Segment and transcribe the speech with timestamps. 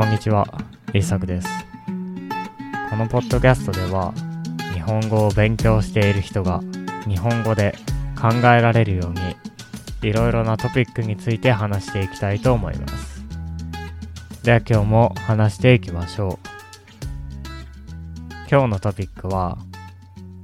[0.00, 0.46] こんにちは、
[0.94, 1.48] イサクです。
[2.88, 4.14] このポッドキャストでは、
[4.72, 6.62] 日本語を勉強している人が
[7.06, 7.74] 日本語で
[8.18, 9.36] 考えられるように、
[10.08, 13.22] いろいろなトピックについて話していきたいと思います。
[14.42, 16.48] では今日も話していきましょう。
[18.50, 19.58] 今日のトピックは、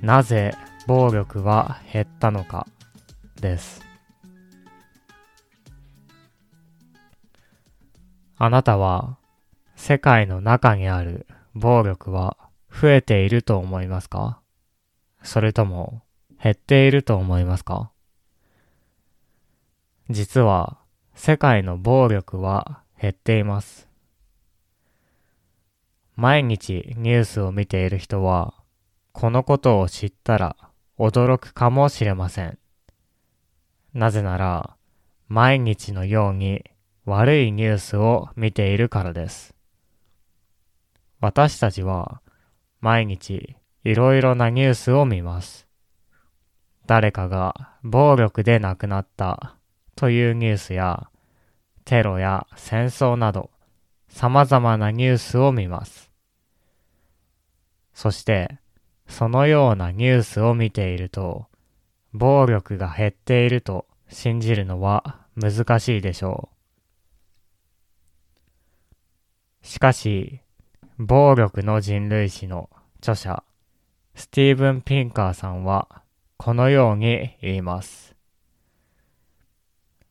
[0.00, 0.54] なぜ
[0.86, 2.68] 暴力は減ったのか？
[3.40, 3.82] です。
[8.36, 9.16] あなたは
[9.82, 12.36] 世界の中にある暴力は
[12.70, 14.38] 増えていると思いますか？
[15.22, 16.02] それとも
[16.40, 17.90] 減っていると思いますか？
[20.10, 20.76] 実は
[21.14, 23.88] 世界の暴力は減っています。
[26.14, 28.52] 毎日ニュースを見ている人は
[29.12, 30.56] このことを知ったら
[30.98, 32.58] 驚くかもしれません。
[33.94, 34.76] なぜなら
[35.28, 36.64] 毎日のように
[37.06, 39.54] 悪いニュースを見ているからです。
[41.20, 42.22] 私たちは
[42.80, 45.66] 毎日いろいろなニュースを見ます。
[46.86, 49.56] 誰かが暴力で亡くなった
[49.96, 51.08] というニュースや
[51.84, 53.50] テロや戦争など
[54.08, 56.10] 様々なニュースを見ます。
[57.92, 58.58] そして
[59.06, 61.46] そのようなニュースを見ていると
[62.12, 66.48] 暴力が減っていると信じるのは難しいでしょ
[69.62, 69.66] う。
[69.66, 70.39] しかし、
[71.02, 73.42] 暴力の人類史の著者、
[74.14, 76.02] スティーブン・ピンカーさんは、
[76.36, 78.14] このように言います。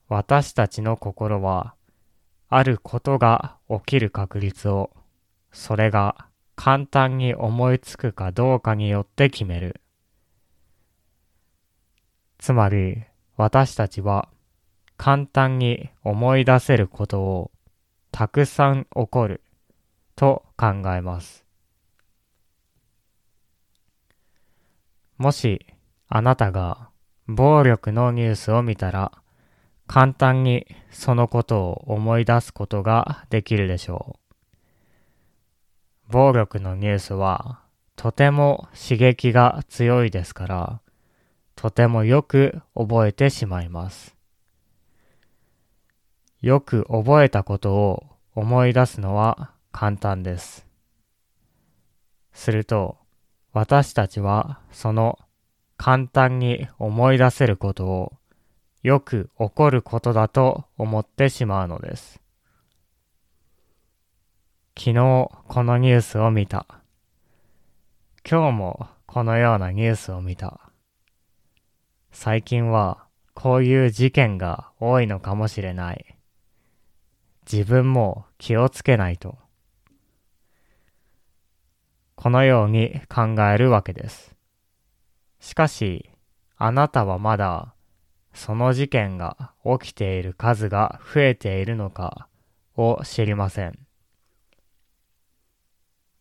[0.07, 1.75] 私たちの心は、
[2.47, 4.89] あることが起きる確率を、
[5.51, 9.81] それが簡単に思いつくかどうかによって決める。
[12.39, 13.03] つまり、
[13.37, 14.27] 私たちは
[14.97, 17.51] 簡単に思い出せることを
[18.11, 19.43] たくさん起こる
[20.19, 21.45] と考えます。
[25.17, 25.65] もし
[26.09, 26.89] あなたが
[27.25, 29.13] 暴力のニュースを見たら
[29.87, 34.17] 簡単にそのことを思い出すことができるでしょ
[36.09, 36.11] う。
[36.11, 37.61] 暴力のニュースは
[37.95, 40.81] とても刺激が強いですから
[41.55, 44.17] とてもよく覚えてしまいます。
[46.41, 48.03] よく覚えたことを
[48.35, 50.65] 思い出すのは簡単です。
[52.33, 52.97] すると、
[53.53, 55.19] 私たちはその
[55.77, 58.13] 簡単に思い出せることを
[58.83, 62.21] よく起こることだと思ってしまうのです。
[64.77, 66.65] 昨日このニュースを見た。
[68.29, 70.71] 今日もこのようなニュースを見た。
[72.11, 76.17] 最近はこういう事件が多いのかもしれない。
[77.51, 79.37] 自分も気をつけないと。
[82.21, 84.35] このように考えるわけです。
[85.39, 86.09] しかし、
[86.57, 87.73] あなたはまだ
[88.33, 92.27] その事件が起きている数が増えているのか
[92.75, 93.79] を知りません。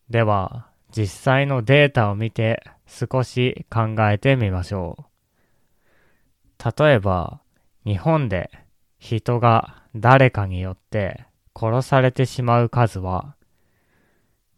[0.09, 5.05] では、実際のデータを見て少し考えてみましょ
[6.61, 6.81] う。
[6.81, 7.41] 例えば、
[7.85, 8.51] 日本で
[8.99, 13.35] 人が誰かによって殺されてしまう数は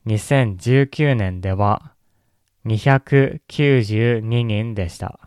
[0.08, 1.94] 2019年では
[2.66, 5.20] 292人でした。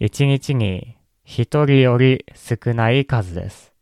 [0.00, 3.72] 1日に1人より少ない数です。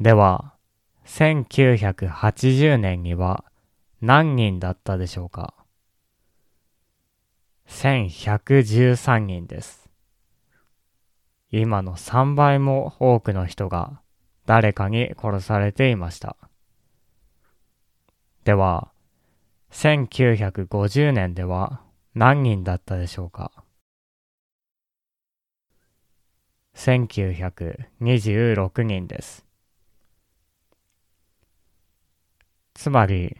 [0.00, 0.54] では、
[1.06, 3.44] 1980年には
[4.00, 5.54] 何人だったでしょうか
[7.66, 9.88] ?1113 人です。
[11.50, 14.00] 今の3倍も多くの人が
[14.44, 16.36] 誰かに殺されていました。
[18.48, 18.88] では、
[19.72, 21.82] 1950年では
[22.14, 23.52] 何人だったでしょうか
[26.74, 29.44] ?1926 人です。
[32.72, 33.36] つまり、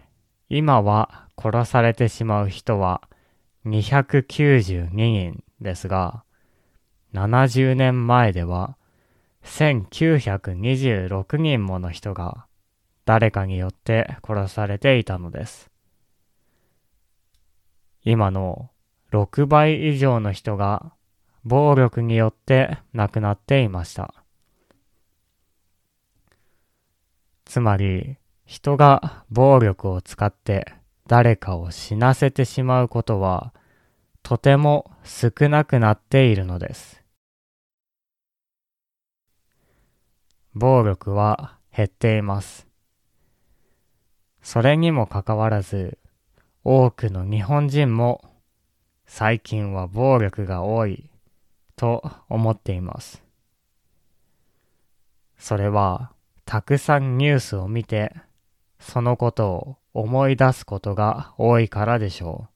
[0.51, 3.01] 今は殺されてしまう人は
[3.65, 6.23] 292人ですが、
[7.15, 8.77] 70年前では
[9.43, 12.48] 1926人もの人が
[13.09, 15.71] 誰かによって殺されていたのです。
[18.05, 18.69] 今の
[19.13, 20.93] 6倍以上の人が
[21.43, 24.13] 暴力によって亡くなっていました。
[27.47, 30.75] つまり、人が暴力を使って
[31.07, 33.55] 誰かを死なせてしまうことは
[34.23, 37.03] とても少なくなっているのです。
[40.53, 42.68] 暴力は減っています。
[44.51, 45.99] それにもかかわらず、
[46.65, 48.25] 多くの日本人も
[49.05, 51.11] 最近は暴力が多い
[51.77, 53.23] と思っています。
[55.37, 56.13] それは
[56.47, 58.15] たくさんニュースを見て
[58.81, 62.49] そのことを思い出すことが多いからでしょ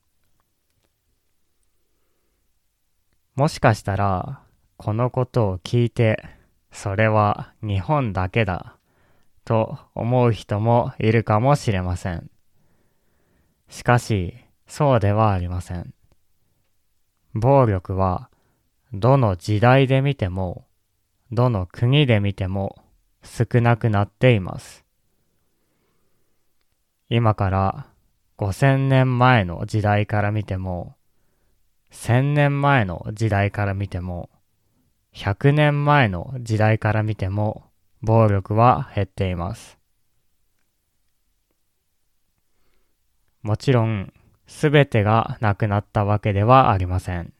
[3.36, 3.40] う。
[3.40, 4.40] もしかしたら
[4.78, 6.24] このことを聞いて
[6.70, 8.78] それは日本だけだ
[9.44, 12.30] と思う人もいるかもしれません。
[13.68, 14.34] しかし
[14.66, 15.94] そうではありません。
[17.34, 18.30] 暴力は
[18.92, 20.66] どの時代で見ても、
[21.30, 22.82] どの国で見ても
[23.22, 24.84] 少なくなっています。
[27.08, 27.86] 今から
[28.38, 30.96] 5000年前の時代から見ても、
[31.90, 34.30] 1000年前の時代から見ても、
[35.14, 37.64] 100年前の時代から見ても、
[38.02, 39.78] 暴力は減っています。
[43.42, 44.12] もちろん、
[44.46, 47.32] すべてがなくなったわけではありません。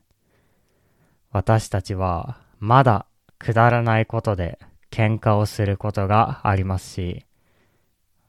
[1.30, 3.06] 私たちはまだ
[3.38, 4.58] くだらないことで
[4.90, 7.26] 喧嘩をすることがありますし、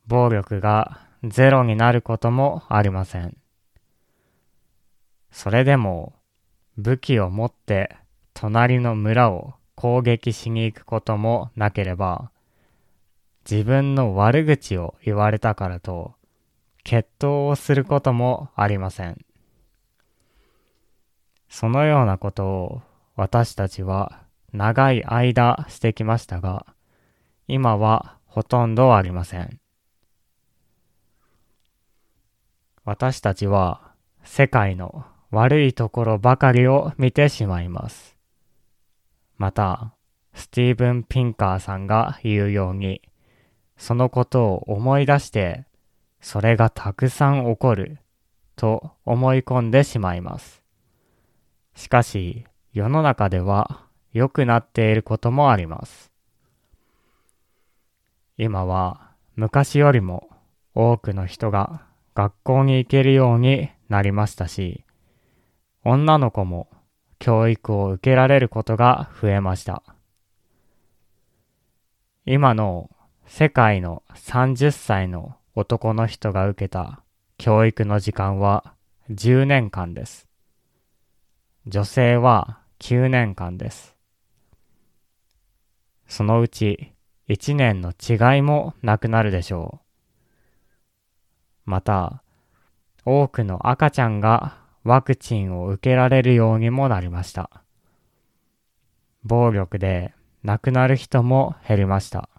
[0.08, 3.38] 暴力がゼロになることもありません。
[5.32, 6.14] それでも
[6.78, 7.96] 武器を持って
[8.34, 9.54] 隣の村を
[9.84, 12.32] 攻撃しに行くこともなければ、
[13.44, 16.14] 自分の悪口を言われたからと
[16.86, 19.26] 決闘をすることもありません。
[21.50, 22.82] そのようなことを
[23.18, 26.66] 私たちは長い間してきましたが、
[27.50, 29.60] 今はほとんどありません。
[32.86, 33.92] 私たちは
[34.24, 38.14] 世界の悪いところばかりを見てしまいます。
[39.44, 39.94] また、
[40.34, 43.02] スティーブン・ピンカーさんが言うように、
[43.76, 45.66] そのことを思い出して
[46.22, 47.98] それがたくさん起こる
[48.56, 50.64] と思い込んでしまいます。
[51.76, 56.10] しかし世の中では良くなっていることもあります。
[58.38, 60.30] 今は昔よりも
[60.74, 61.86] 多くの人が
[62.16, 64.86] 学校に行けるようになりましたし、
[65.84, 66.70] 女の子も
[67.24, 69.82] 教育を受けられることが増えました。
[72.26, 72.90] 今の
[73.26, 77.02] 世界の30歳の男の人が受けた
[77.38, 78.74] 教育の時間は
[79.10, 80.28] 10年間です。
[81.66, 83.96] 女性は9年間です。
[86.10, 86.92] そのうち
[87.30, 89.80] 1年の違いもなくなるでしょ
[91.66, 91.70] う。
[91.70, 92.22] また、
[93.06, 97.50] 多くの赤ちゃんがワクチンを受けられるようにもなりました。
[99.24, 100.14] 暴力で
[100.44, 102.30] 亡くなる人も減りました。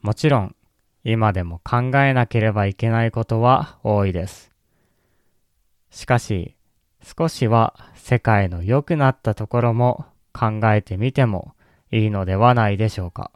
[0.00, 0.56] もちろん、
[1.04, 4.50] 今でも考えなければいけないことは多いです。
[5.90, 6.56] しかし、
[7.02, 11.54] 少しは世界の良くなったところも考えてみても
[11.92, 13.30] いいのではないでしょうか。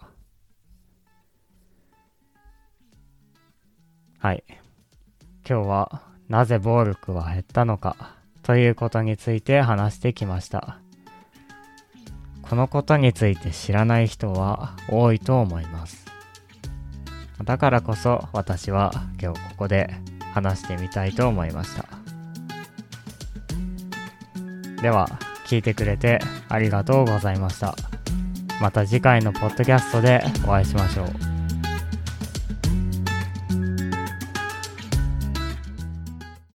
[4.19, 4.43] はい。
[5.49, 10.79] 今日はなぜ暴力は減ったのかということについて話してきました。
[12.43, 16.07] このことについて知らない人は多いと思います。
[17.45, 19.91] だからこそ私は今日ここで
[20.33, 21.85] 話してみたいと思いました。
[24.83, 25.09] では、
[25.47, 27.75] 聞いてくれてありがとうございました。
[28.61, 31.28] また次回のポッドキャストでお会いしましょう。